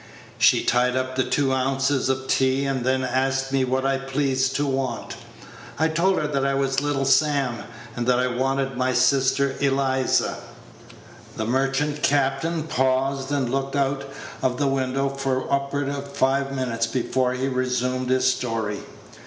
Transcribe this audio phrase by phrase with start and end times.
[0.39, 4.55] She tied up the two ounces of tea, and then asked me what I pleased
[4.55, 5.15] to want.
[5.77, 7.59] I told her that I was little Sam,
[7.95, 10.37] and that I wanted my sister Eliza."
[11.37, 14.05] The merchant captain paused and looked out
[14.41, 18.79] of the window for upward of five minutes before he resumed his story.